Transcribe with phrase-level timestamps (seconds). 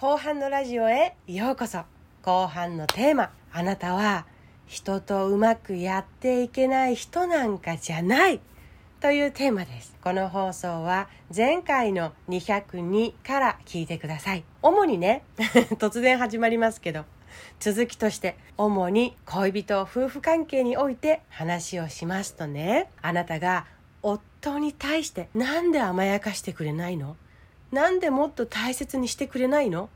[0.00, 1.80] 後半のラジオへようこそ。
[2.22, 3.32] 後半のテーマ。
[3.52, 4.26] あなたは
[4.68, 8.38] 人とうまくやっていけない人なんかじゃない。
[9.00, 9.96] というテーマです。
[10.00, 14.44] この放送は前回の202から聞いてください。
[14.62, 15.24] 主にね
[15.80, 17.04] 突然始まりますけど
[17.58, 23.66] 続きとして主に恋人夫婦関係において話をしますとねあなたが
[24.02, 27.16] 夫に対してなんで甘やかしてくれないの？
[27.72, 29.90] なんでもっと大切にしてくれないの？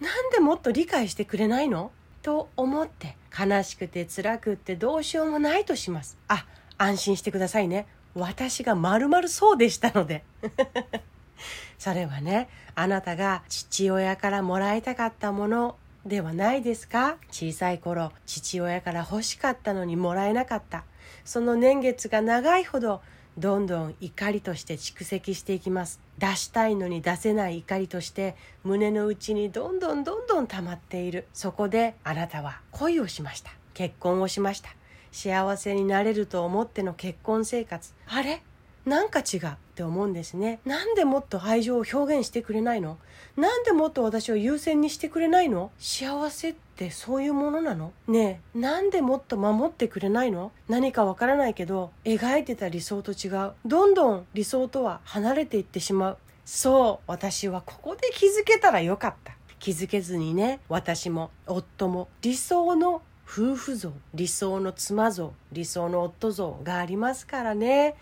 [0.00, 1.90] なんでもっと理解してくれないの？
[2.22, 6.18] と思って悲しくて辛くってどうしようもないとします。
[6.28, 6.46] あ
[6.78, 7.86] 安心してくださいね。
[8.14, 10.24] 私がまるまるそうでしたので。
[11.78, 17.16] それはねあなたが父親からもらいたかったものではないですか？
[17.30, 20.84] 小さい頃父親から欲しかったのにもらえなかった。
[21.24, 23.02] その年月が長いほど
[23.40, 25.98] どんどん怒りとして蓄積していきます。
[26.18, 31.26] 出したいのに出せない怒りとして胸の内にどんどんどんどん溜まっている。
[31.32, 33.50] そこであなたは恋をしました。
[33.72, 34.68] 結婚をしました。
[35.10, 37.94] 幸せになれると思っての結婚生活。
[38.06, 38.42] あれ？
[38.84, 39.56] なんか違う。
[39.80, 40.60] って思うんですね。
[40.66, 42.98] なんでもっと愛情を表現してくれないの？
[43.36, 45.70] なんでもっと私を優先にしてくれないの？
[45.78, 47.92] 幸せってそういうものなの？
[48.06, 48.58] ねえ。
[48.58, 50.52] なんでもっと守ってくれないの？
[50.68, 53.52] 何かわからないけど描いてた理想と違う。
[53.64, 56.18] どんどん理想とは離れていってしまう。
[56.44, 59.32] そう私はここで気づけたらよかった。
[59.58, 67.94] 気づけずにね私も夫も理想の夫婦像理想の妻像理想の夫像がありますからね。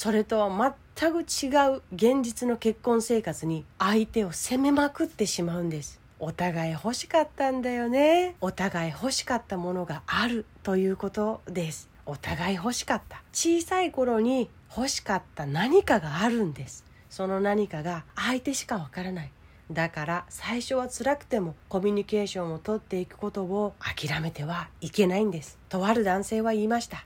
[0.00, 6.00] それとは全く違う現実の結婚生活に相手を責めまくってしまうんです。
[6.20, 8.36] お互い欲しかったんだよね。
[8.40, 11.90] お互い欲しかったものがあるということです。
[12.06, 13.24] お互い欲しかった。
[13.32, 16.84] 小さい頃に欲しかった何かがあるんです。
[17.10, 19.32] その何かが相手しかわからない。
[19.68, 25.58] だから最初は辛くてもコミュニケーションをとっていくことを諦めてはいけないんです。
[25.68, 27.04] とある男性は言いました。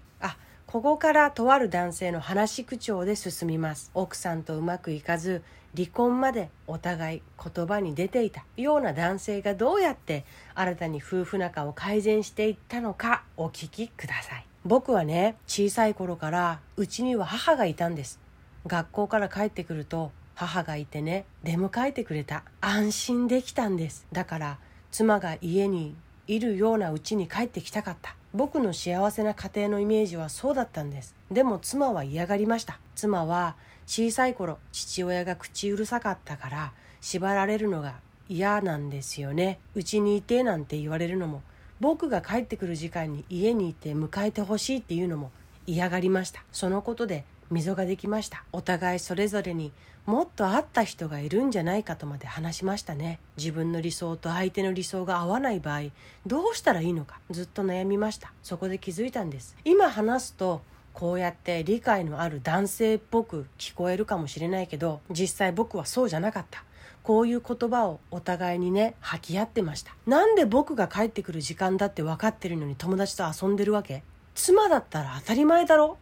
[0.72, 3.90] ここからとある男性の話口調で進みます。
[3.92, 5.42] 奥さんとうまくいかず
[5.76, 7.22] 離婚までお互い
[7.54, 10.24] 言葉に出ていたような男性がどうやって
[10.54, 14.46] 新たに夫婦仲を改善していったのかお聞きください。
[14.64, 18.18] 僕はね小さい頃からうちには母がいたんです。
[18.66, 22.44] 学校から帰ってくると母がいてね出迎えてくれた。
[22.62, 24.06] 安心できたんです。
[24.10, 24.58] だから
[24.90, 25.94] 妻が家に
[26.26, 28.16] いるようなうちに帰ってきたかった。
[28.34, 31.14] 僕の幸せな家庭のイメージはそうだったんです。
[31.30, 32.78] でも妻は嫌がりました。
[32.94, 33.56] 妻は
[33.86, 37.96] 小さい頃父親が口うるさかったから縛られるのが
[38.28, 39.58] 嫌なんですよね。
[39.74, 41.42] うちにいてなんて言われるのも
[41.80, 45.30] 僕が帰ってくる時間に家にいて迎えてほしいっていうのも
[45.66, 46.42] 嫌がりました。
[46.52, 48.44] そのことで溝ができました。
[48.52, 49.72] お互いそれぞれに
[50.06, 53.20] もっと合った人がいるんじゃないかとまで話しましたね。
[53.36, 55.82] 自分の理想と相手の理想が合わない場合
[56.26, 57.20] どうしたらいいのか。
[57.30, 58.32] ずっと悩みました。
[58.42, 59.54] そこで気づいたんです。
[59.64, 66.64] 今話すとこうやって理解のある男性っぽく聞こえるかもしれないけど実際僕はそうじゃなかった。
[67.02, 69.94] こういう言葉をお互いにね吐き合ってました。
[70.06, 74.02] なんで僕が帰ってくる時間だって分かってるのに友達と遊んでるわけ？
[74.34, 75.98] 妻だったら当たり前だろ？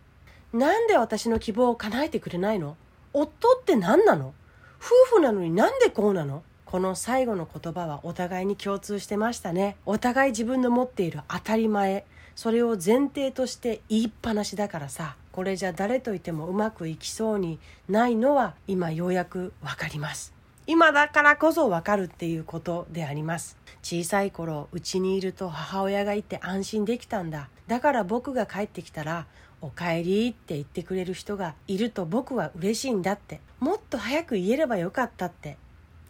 [0.52, 2.76] なんで私の希望を叶えてくれないの？
[3.12, 4.34] 夫って何なの？
[4.80, 6.42] 夫婦なのになんでこうなの？
[6.64, 9.76] この最後の言葉はお互いに共通してましたね。
[9.86, 12.04] お互い自分の持っている当たり前。
[12.36, 15.16] それを前提として言いっぱなしだからさ。
[15.32, 20.32] これじゃ誰といてもうまくいきそうにないのは今ようやくわかります。
[20.66, 23.56] 今だからこそわかるっていうことであります。
[23.82, 27.48] 小さい頃うちにいると母親がいて安心できたんだ。
[27.68, 29.26] だから僕が帰ってきたら
[29.60, 35.56] おかえりって言ってくれる人がいると僕は嬉しいんだってもっと早く言えればよかったって。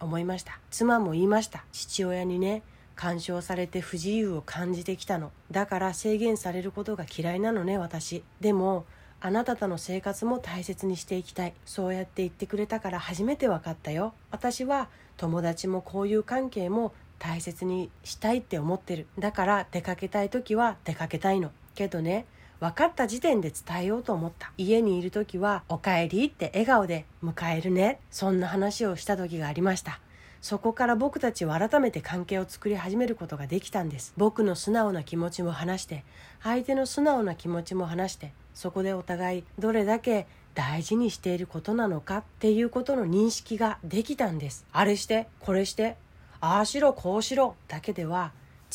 [0.00, 0.58] 思いました。
[0.70, 2.62] 妻も言いました父親にね
[2.96, 5.30] 干渉されて不自由を感じてきたの。
[5.50, 8.22] だから制限されることが嫌いなのね私。
[8.40, 8.84] でも
[9.20, 11.54] あなたとの生活も大切にしていきたい。
[11.64, 14.14] そうやって言ってくれたから初めて分かったよ。
[14.30, 19.06] 私は友達も交友関係も大切にしたいって思ってる。
[19.18, 21.52] だから出かけたい時は出かけたいの。
[21.74, 22.26] けどね
[22.60, 24.52] 分かった時点で伝えようと思った。
[24.58, 27.98] 家にいる時は「おかえり」って笑顔で迎えるね。
[28.10, 29.98] そんな話をした時がありました。
[30.42, 34.12] そこから僕たちは改めて関係を作り始めることができたんです。
[34.16, 36.04] 僕の素直な気持ちも話して
[36.42, 42.18] 相手の素直な気持ちも話してそこでお互いどれだけ大事にしていることなのか？
[42.18, 44.66] っていうことの認識ができたんです。
[44.72, 45.96] あれしてこれして
[46.40, 48.32] ああしろこうしろだけでは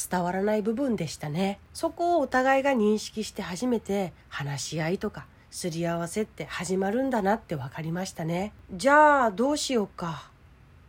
[0.09, 1.59] 伝わらない部分でしたね。
[1.73, 8.51] そこをお互いが認識して初めて話し合いとかすり合わせって始まるんだなって分かりましたね。
[8.73, 10.29] じゃあどうしようか。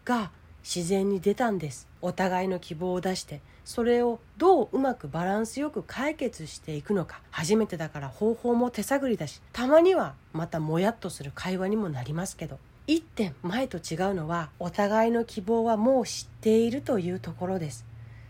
[0.05, 0.31] が
[0.62, 1.87] 自然に出たんです。
[2.03, 3.41] お互いの希望を出して。
[3.64, 7.20] それをどううまくバランスよく解決していくのか。
[7.31, 12.58] 初めてだから方法も手探りだしたまにはまたもやっとする会話にもなりますけど。
[12.88, 17.85] 一点前と違うのはお互いの希望はもう知っているというところです。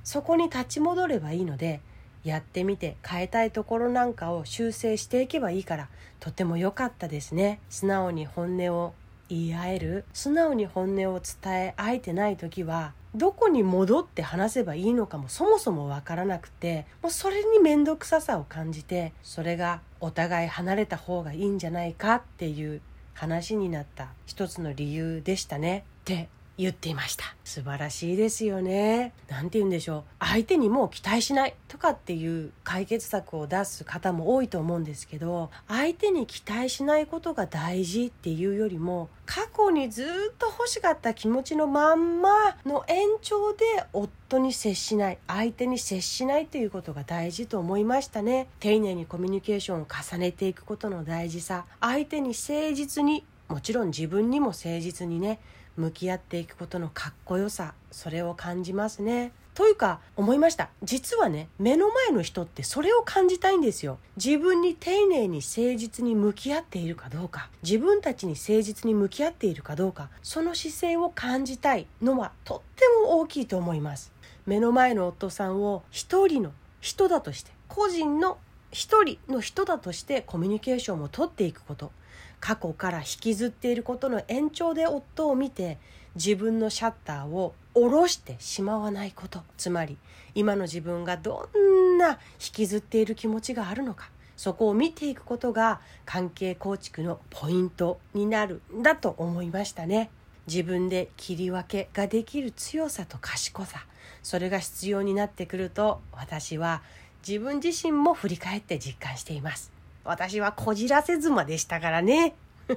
[0.06, 1.81] そこに立ち戻ればいいので
[2.23, 5.88] やってみて変えたいところなんかを修正していけばいいから
[6.20, 7.58] とても良かったですね。
[7.69, 8.94] 素直に本音を
[9.29, 10.05] 言い合える。
[10.12, 22.81] 素直に本音を伝え合えてない時はどこに戻って話せばいいのかもそもそもわからなくてもうそれに面倒くささを感じてそれがお互い離れた方がいいんじゃないかっていう
[23.14, 25.85] 話になった一つの理由でしたね。
[26.02, 27.35] って言っていました。
[27.44, 29.12] 素晴らしいですよね。
[29.29, 30.25] 何て言うんでしょう。
[30.25, 31.55] 相手にもう期待しない。
[31.69, 40.06] とかっていう解決策を出す方も多いと思うんですけど相手に期待しないことが大事っていうよりも過去にずっ
[40.38, 42.31] と欲しかった気持ちのまんま
[42.64, 45.19] の延長で夫に接しない。
[45.26, 48.49] 相手に接しないということが大事と思いましたね。
[48.61, 51.67] 丁寧にコミュニケーションを重ねていくことの大事さ。
[51.81, 55.38] 相手に誠実にもちろん自分にも誠実にね
[55.76, 59.32] 向き合っていくことのかっこよさそれを感じますね。
[59.55, 60.69] というか思いました。
[60.82, 63.99] 実はね目の前の人ってそれを感じたいんですよ。
[64.17, 67.49] 自分に丁寧に誠実に向き合っているかどうか。
[67.62, 70.11] 自分たちに誠実に向き合っているかどうか。
[70.23, 74.12] その姿勢を感じたいのはとっても大きいと思います。
[74.44, 78.37] 目の前の夫さんを一人の人だとして個人の
[78.70, 81.93] 一人の人だとしてコミュニケーションをとっていくこと。
[82.40, 85.78] 過去から引きずっていることの延長で夫を見て
[86.14, 89.42] 自分のシャッターを下ろしてしまわないこと。
[89.56, 89.96] つまり
[90.34, 92.18] 今の自分がどんな引
[92.52, 94.10] きずっている気持ちがあるのか。
[94.36, 100.10] そこを見ていくことが関係構築のポイントになるんだと思いましたね。
[100.46, 103.86] 自分で切り分けができる強さと賢さ。
[104.22, 106.82] それが必要になってくると私は
[107.26, 109.75] 自分自身も振り返って実感しています。
[110.06, 112.35] 私はこじらせ妻でしたからね。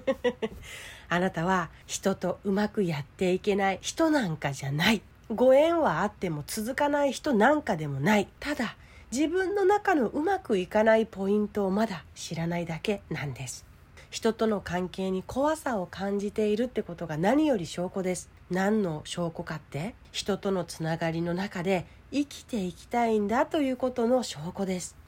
[1.09, 5.01] あなたは人とうまくやっていけない人なんかじゃない。
[5.33, 8.27] ご縁はあっても続かない人なんかでもない。
[8.39, 8.75] ただ、
[9.11, 13.65] 自分の中のうまくいかないポイントをまだ知らないだけなんです。
[14.09, 18.29] 人との関係に怖さを感じているってことが何より証拠です。
[18.49, 24.98] 何の証拠かって人とのつながりの中で生きていきたいんだということの証拠です。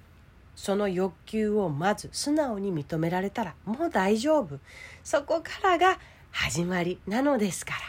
[0.61, 4.59] その欲求をまず素直に認められたらもう大丈夫。
[5.03, 5.97] そこからが
[6.29, 7.79] 始まりなのですから。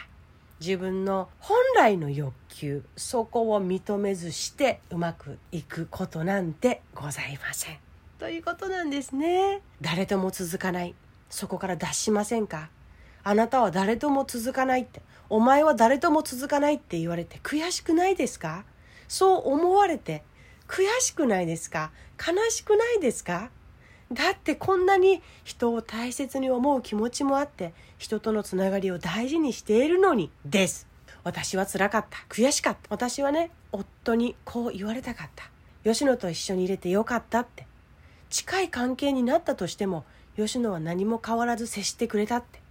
[0.59, 7.77] 自分の本来の欲求そこを認めずしてうまくいくことなんてございません。
[8.17, 9.61] ということなんですね。
[9.79, 10.95] 誰とも続かない。
[11.29, 12.71] そこから脱しませんか。
[13.23, 15.03] あなたは誰とも続かないって。
[15.29, 18.65] お前は誰とも続かないって言われて悔しくないですか。
[19.07, 20.23] そう思われて
[20.73, 21.91] 悔しくないですか？
[22.17, 23.51] 悲しくないですか？
[24.11, 30.87] だってこんなに人を大切に思う気持ちもあって人とのつながりを大事にしているのにです。
[31.23, 32.17] 私は辛かった。
[32.27, 32.89] 悔しかった。
[32.89, 35.51] 私はね夫にこう言われたかった。
[35.83, 37.67] 吉野と一緒に入れてよかったって。
[38.31, 40.05] 近い関係になったとしても
[40.37, 42.63] 吉野は何も変わらず接してくれたって。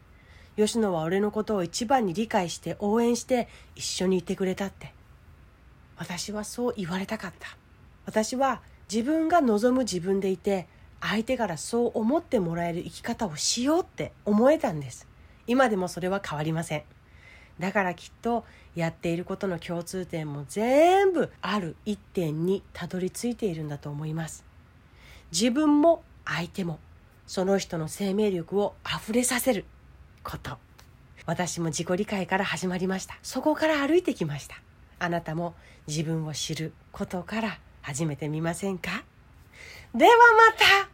[0.56, 3.46] 吉野は俺のことを一番に理解して応援して
[3.76, 4.93] 一緒にいてくれたって。
[5.96, 7.56] 私はそう言われたかった。
[8.06, 8.61] 私は
[8.93, 10.67] 自分が望む自分でいて
[11.01, 15.09] 相手からそう思ってもらえる生き方をしようって思えたんです。
[15.47, 16.82] 今でもそれは変わりません。
[17.59, 18.44] だからきっと
[18.75, 24.44] やっていることの共通点も全部ある一点にたどり着いているんだと思います。
[25.31, 26.79] 自分も相手も
[27.27, 29.65] その人の生命力を溢れさせる
[30.23, 30.59] こと。
[31.25, 33.17] 私も自己理解から始まりました。
[33.23, 34.56] そこから歩いてきました。
[34.99, 35.55] あなたも
[35.87, 39.05] 自分を知ることから始めてみませんか？
[39.94, 40.53] ではま
[40.86, 40.92] た。